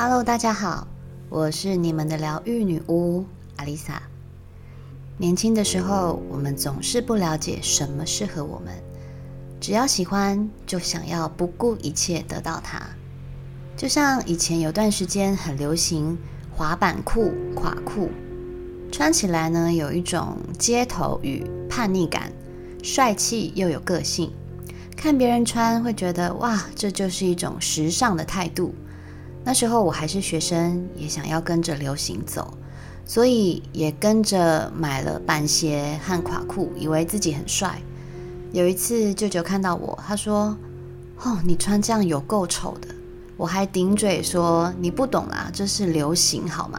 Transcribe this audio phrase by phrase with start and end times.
[0.00, 0.86] Hello，大家好，
[1.28, 4.00] 我是你们的疗愈女巫阿丽萨。
[5.16, 8.72] 年轻的时候，我们总是不了解什么适合我们，
[9.60, 12.80] 只要喜欢就想要不顾一切得到它。
[13.76, 16.16] 就像以前有段时间很流行
[16.56, 18.08] 滑板裤、垮裤，
[18.92, 22.30] 穿起来呢有一种街头与叛逆感，
[22.84, 24.32] 帅气又有个性。
[24.96, 28.72] 看别人穿会觉得哇，这就是一种时尚的态度。
[29.48, 32.52] 那时候我还是学生，也想要跟着流行走，
[33.06, 37.80] 所以也跟着买了板鞋和垮裤，以为自己很帅。
[38.52, 40.54] 有一次舅舅看到我，他说
[41.24, 42.88] ：“哦，你穿这样有够丑的。”
[43.38, 46.78] 我还顶嘴说：“你不懂啦，这是流行好吗？”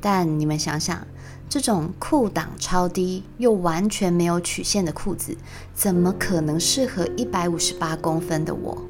[0.00, 1.04] 但你们想想，
[1.48, 5.36] 这种裤档超低又完全没有曲线的裤子，
[5.74, 8.80] 怎么可能适合一百五十八公分的我？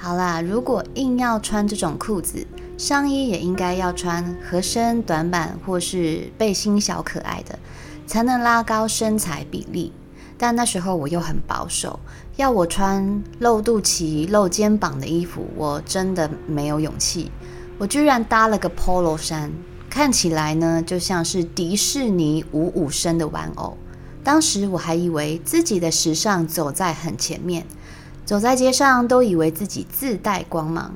[0.00, 2.46] 好啦，如果硬要穿这种裤子，
[2.78, 7.58] 上衣也应该要穿合身短版或是背心小可爱的，
[8.06, 9.92] 才能拉高身材比例。
[10.38, 11.98] 但那时候我又很保守，
[12.36, 17.32] 要我穿露肚脐、露肩膀的衣服，我真的没有勇气。
[17.76, 19.50] 我居然搭了个 polo 衫，
[19.90, 23.76] 看起来呢就像是迪士尼五五身的玩偶。
[24.22, 27.66] 当时我还以为自己的时尚走在很前面。
[28.28, 30.94] 走在街上都以为自己自带光芒，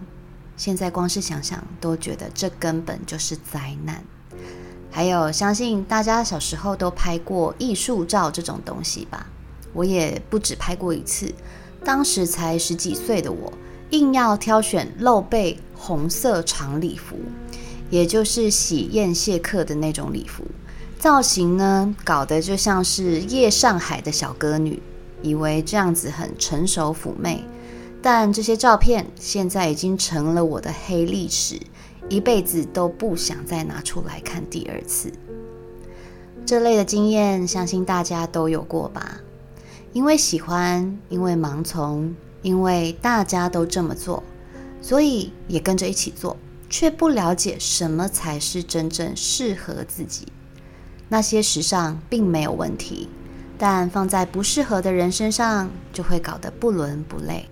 [0.54, 4.04] 现在光是想想都觉得这根本就是灾难。
[4.90, 9.26] 还有，相信大家小时候都拍过艺术照这种东西吧？
[9.72, 11.32] 我也不止拍过一次。
[11.82, 13.50] 当时才十几岁的我，
[13.88, 17.16] 硬要挑选露背红色长礼服，
[17.88, 20.44] 也就是喜宴谢客的那种礼服，
[20.98, 24.82] 造型呢搞得就像是夜上海的小歌女。
[25.22, 27.44] 以为这样子很成熟妩媚，
[28.02, 31.58] 但这些照片现在已经成了我的黑历史，
[32.08, 35.12] 一辈子都不想再拿出来看第二次。
[36.44, 39.20] 这类的经验，相信大家都有过吧？
[39.92, 44.22] 因为喜欢，因为盲从，因为大家都这么做，
[44.80, 46.36] 所以也跟着一起做，
[46.68, 50.26] 却不了解什么才是真正适合自己。
[51.08, 53.08] 那些时尚并没有问题。
[53.64, 57.48] 但放在不适合的人身上，就会搞得不伦不类。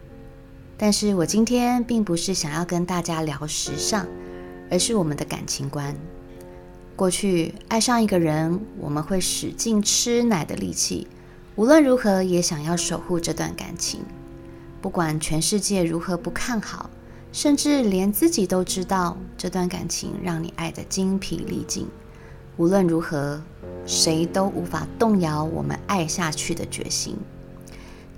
[0.76, 4.04] 但是我今天并不是想要跟大家聊时尚，
[4.68, 5.94] 而是我们的感情观。
[6.96, 11.06] 过去爱上一个人，我们会使尽吃奶的力气，
[11.54, 14.00] 无论如何也想要守护这段感情。
[14.82, 16.90] 不管全世界如何不看好，
[17.30, 21.86] 甚至连自己都知道这段感情让你爱得精疲力尽，
[22.56, 23.40] 无论如何。
[23.86, 27.16] 谁都无法动摇我们爱下去的决心，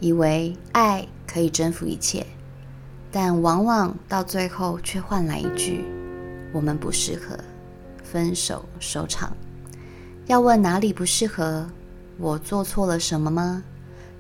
[0.00, 2.26] 以为爱可以征服一切，
[3.10, 5.84] 但往往到最后却换来一句
[6.53, 7.38] “我们不适合”，
[8.04, 9.34] 分手收场。
[10.26, 11.66] 要问哪里不适合，
[12.19, 13.62] 我做错了什么吗？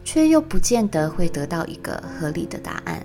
[0.04, 3.04] 却又不见得会得到一个合理的答案。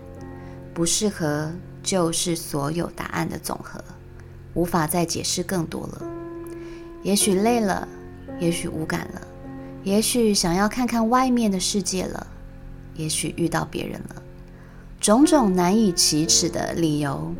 [0.74, 1.52] 不适合
[1.84, 3.84] 就是所有答案的总和，
[4.54, 6.17] 无法再解释更多了。
[7.08, 7.88] 也许累了。
[8.38, 9.22] 也许无感了，
[9.84, 12.28] 也许想要看看外面的世界了，
[12.96, 14.22] 也许遇到别人了，
[15.00, 17.34] 种种难以启齿的理由，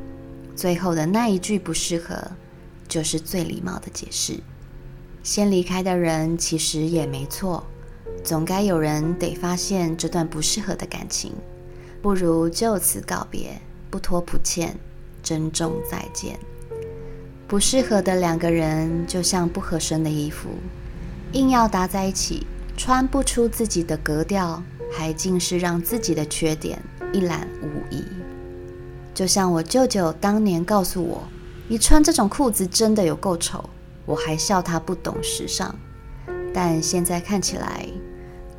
[0.56, 2.32] 最后的那一句不适合，
[2.88, 4.40] 就是最礼貌的解释。
[5.22, 7.64] 先离开的人其实也没错，
[8.24, 11.34] 总该有人得发现这段不适合的感情，
[12.02, 13.62] 不如就此告别，
[13.92, 14.76] 不拖不欠，
[15.22, 16.40] 珍重再见。
[17.48, 20.50] 不适合的两个人，就像不合身的衣服。
[21.32, 26.78] 硬要搭在一起，穿不出自己的格调，还尽是让自己的缺点
[27.14, 28.04] 一览无遗。
[29.14, 31.24] 就像我舅舅当年告诉我
[31.70, 33.70] ：“你穿这种裤子真的有够丑。”
[34.06, 35.74] 我还笑他不懂时尚。
[36.54, 37.88] 但现在看起来，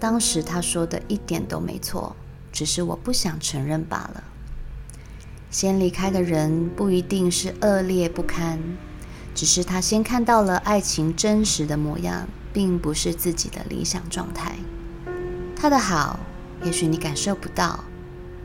[0.00, 2.16] 当时他说的一点都没错，
[2.50, 4.24] 只是我不想承认罢了。
[5.50, 8.58] 先离开的人不一定是恶劣不堪，
[9.34, 12.28] 只是他先看到了爱情真实的模样。
[12.50, 14.56] 并不是自己的理想状态，
[15.54, 16.18] 他的好
[16.64, 17.84] 也许你感受不到，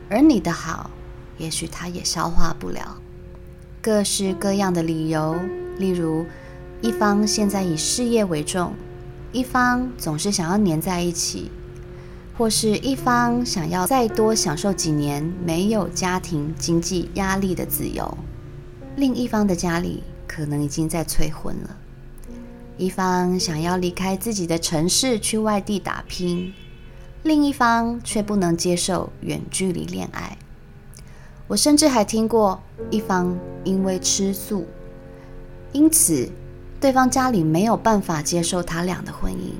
[0.08, 0.90] 而你的好
[1.38, 2.98] 也许他也消化不了。
[3.82, 5.34] 各式各样的理由，
[5.78, 6.24] 例如
[6.80, 8.74] 一方现在以事业为重，
[9.32, 11.50] 一方总是想要黏在一起，
[12.36, 18.18] 或是一方想要再多享受几年没有家庭经济压力的自由，
[18.96, 21.76] 另一方的家里可能已经在催婚了。
[22.76, 26.52] 一方想要离开自己的城市去外地打拼，
[27.22, 30.36] 另一方却不能接受远距离恋爱。
[31.46, 32.60] 我甚至还听过
[32.90, 34.66] 一方因为吃素，
[35.70, 36.28] 因此
[36.80, 39.52] 对方家里没有办法接受他俩的婚姻，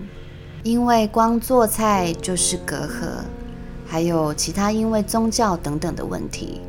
[0.64, 3.22] 因为光做菜就是隔阂，
[3.86, 6.62] 还有其他因为宗教等等的问题，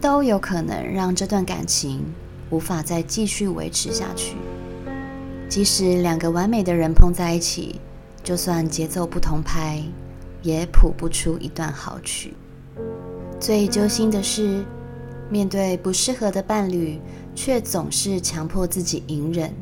[0.00, 2.04] 都有可能让这段感情
[2.50, 4.34] 无法再继续维持下去。
[5.48, 7.80] 即使两个完美的人碰在一起，
[8.24, 9.80] 就算节奏不同拍，
[10.42, 12.34] 也谱不出一段好曲。
[13.38, 14.64] 最揪心的是，
[15.30, 17.00] 面对不适合的伴侣，
[17.36, 19.54] 却总是强迫自己隐忍，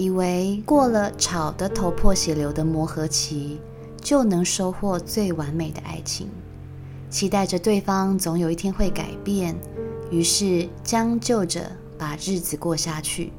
[0.00, 3.60] 以为过了吵得头破血流的磨合期，
[4.00, 6.26] 就能收获最完美的爱情，
[7.10, 9.54] 期待着对方总有一天会改变，
[10.10, 13.30] 于是将就着把日子过下去，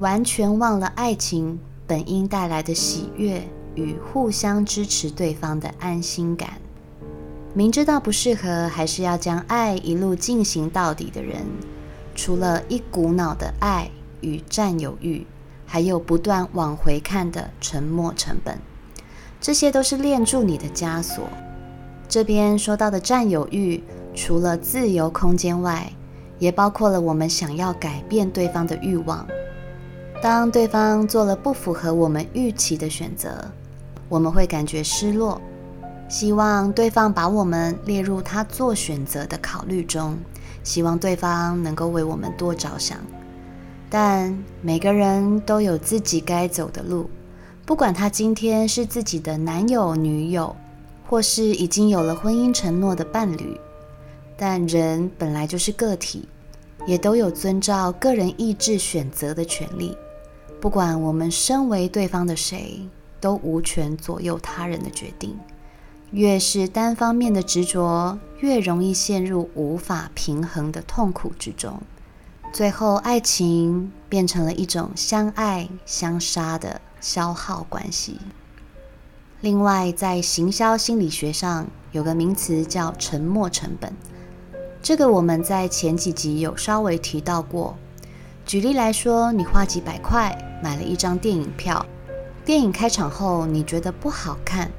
[0.00, 3.40] 完全忘了爱情本应带来的喜悦
[3.76, 6.60] 与互相支持对方的安心感。
[7.54, 11.46] 明知道不适合，还是要将爱一路进行到底的人，
[12.16, 13.88] 除了一股脑的爱
[14.22, 15.24] 与占有欲，
[15.72, 18.58] 还有不断往回看的沉没成本，
[19.40, 21.28] 这些都是链住你的枷锁。
[22.08, 23.80] 这边说到的占有欲，
[24.12, 25.92] 除了自由空间外，
[26.40, 29.24] 也包括了我们想要改变对方的欲望。
[30.20, 33.48] 当对方做了不符合我们预期的选择，
[34.08, 35.40] 我们会感觉失落。
[36.08, 40.18] 希望对方把我们列入他做选择的考虑中，
[40.64, 42.98] 希望对方能够为我们多着想。
[43.90, 47.10] 但每个人都有自己该走的路，
[47.66, 50.54] 不管他今天是自己的男友、女友，
[51.08, 53.58] 或是已经有了婚姻承诺的伴侣。
[54.36, 56.28] 但人本来就是个体，
[56.86, 59.96] 也都有遵照个人意志选择的权利。
[60.60, 62.80] 不管我们身为对方的谁，
[63.20, 65.36] 都无权左右他人的决定。
[66.12, 71.80] 越是单方面的执着，越容易陷入无法平衡的痛苦之中，
[72.52, 78.18] 最后爱情变成了一种相爱相杀的消耗关系。
[79.40, 83.94] 另外，在行销心理学上有个名词叫“沉没成本”，
[84.82, 87.76] 这个我们在前几集有稍微提到过。
[88.44, 91.86] 举例来说，你花几百块买了一张电影票，
[92.44, 94.70] 电影开场后你觉得不好看。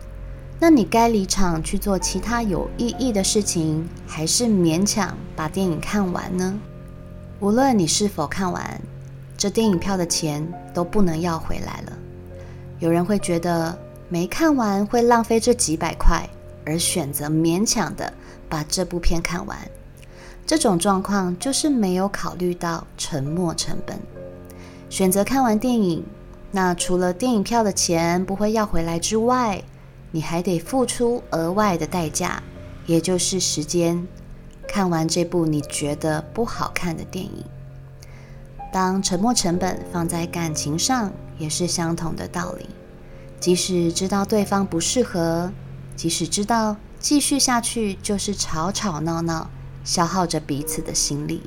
[0.60, 6.60] 那你该离场去做其他有意义的事情，还是勉强把电影看完呢？
[7.42, 8.80] 无论你是否看完，
[9.36, 11.98] 这电影票的钱都不能要回来了。
[12.78, 13.76] 有人会觉得
[14.10, 16.30] 没看完会浪费这几百块，
[16.64, 18.14] 而选择勉强的
[18.48, 19.58] 把这部片看完。
[20.46, 24.00] 这种状况就是没有考虑到沉没成本，
[24.88, 26.06] 选择看完电影，
[26.52, 29.64] 那除了电影票的钱不会要回来之外，
[30.12, 32.44] 你还得付出额外的代价，
[32.86, 34.08] 也就是时间，
[34.74, 37.44] 看完这部你觉得不好看的电影。
[38.72, 42.70] 当沉没成本放在感情上，也是相同的道理。
[43.38, 45.52] 即使知道对方不适合，
[45.98, 49.50] 即使知道继续下去就是吵吵闹闹，
[49.84, 51.42] 消耗着彼此的心力，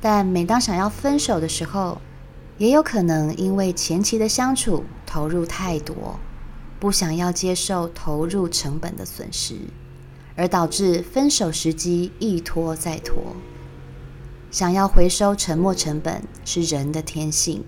[0.00, 2.00] 但每当想要分手的时候，
[2.56, 6.18] 也有可能因为前期的相处投入太多。
[6.80, 9.54] 不想要接受投入成本的损失，
[10.38, 13.36] 而导致分手时机一拖再拖。
[14.50, 17.64] 想要回收沉没成本是人的天性，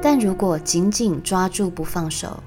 [0.00, 2.42] 但如果紧紧抓住不放手，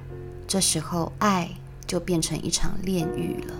[0.48, 1.50] 这时候爱
[1.86, 3.54] 就变成一场炼狱了。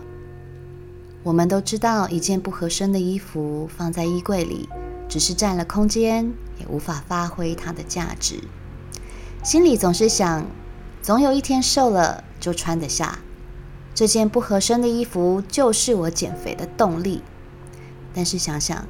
[1.22, 4.68] 我们都知道，一件不合身的衣服放在衣柜里，
[5.08, 8.40] 只是占了空间，也无法发挥它的价值。
[9.44, 10.44] 心里总是想。
[11.02, 13.18] 总有一天瘦了就穿得下
[13.94, 17.22] 这件不合身的衣服，就是我减肥的动力。
[18.14, 18.86] 但是想想，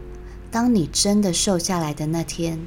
[0.50, 2.58] 当你真的瘦下来的那天，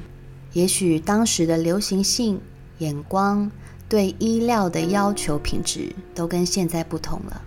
[0.52, 2.40] 也许当时的流行性
[2.78, 3.50] 眼光、
[3.88, 7.42] 对衣料的要求、品质都跟现在不同了。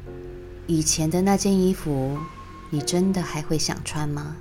[0.68, 2.18] 以前的那件衣服，
[2.70, 4.38] 你真的还会想穿吗？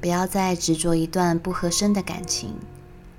[0.00, 2.54] 不要再执着一段不合身的感情。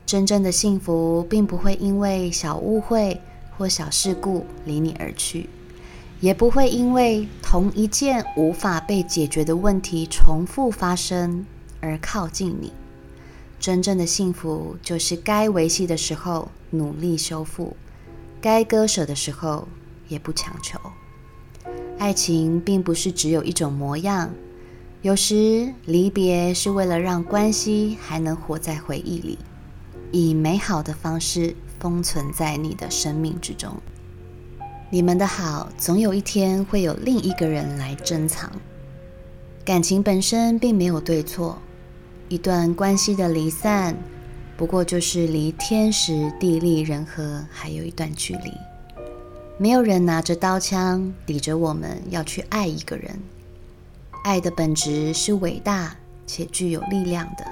[0.06, 3.22] 真正的幸福，并不会因为小误会
[3.58, 5.48] 或小事故离你而去，
[6.22, 11.46] 也不会因为同一件无法被解决的问题重复发生
[11.82, 12.72] 而靠近你。
[13.60, 17.76] 真正的幸福，就是该维系的时候努力修复，
[18.40, 19.68] 该割舍的时候
[20.08, 20.80] 也不强求。
[21.98, 24.32] 爱情并不是只有一种模样，
[25.02, 29.38] 有时离别是为了让关系还能活在回忆里。
[30.12, 33.76] 以美好的方式封存在你的生命之中。
[34.94, 38.52] 你们的好，总有一天会有另一个人来珍藏。
[39.64, 41.58] 感情本身并没有对错，
[42.28, 43.96] 一段关系的离散，
[44.58, 48.52] 不过就是离天时地利人和还有一段距离。
[49.58, 53.18] 没有人拿着刀枪抵着我们要去爱一个人。
[54.26, 55.96] 爱的本质是伟大
[56.28, 57.46] 且具有力量的，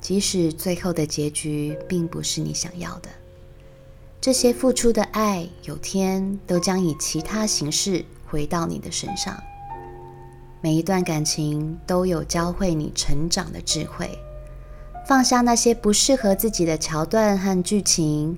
[0.00, 3.08] 即使最后的结局并不是你想要的。
[4.26, 9.40] 这些付出的爱，有天都将以其他形式回到你的身上。
[10.60, 14.18] 每一段感情都有教会你成长的智慧，
[15.06, 18.36] 放下那些不适合自己的桥段和剧情，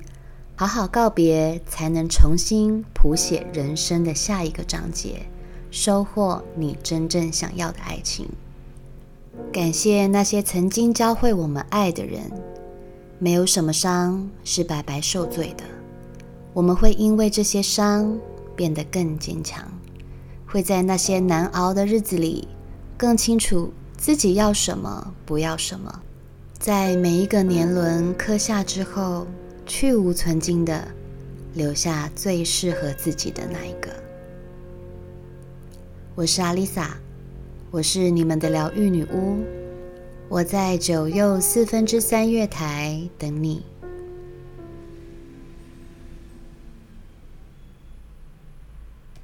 [0.56, 5.22] 好好告别，才能重新谱写人生的下一个章节，
[5.70, 8.28] 收获你真正想要的爱情。
[9.50, 12.30] 感谢那些曾经教会我们爱的人，
[13.18, 15.64] 没有什么伤是白白受罪的。
[16.58, 18.18] 我们会因为这些伤
[18.56, 19.64] 变得更坚强。
[20.44, 22.48] 会在那些难熬的日子里，
[22.96, 26.02] 更清楚自己要什么，不要什么。
[26.58, 29.24] 在每一个年轮刻下之后，
[29.66, 30.88] 去无存菁的
[31.54, 33.88] 留下最适合自己的那一个。
[36.16, 36.96] 我是阿丽萨，
[37.70, 39.36] 我是你们的疗愈女巫。
[40.28, 43.62] 我在九又四分之三月台等你。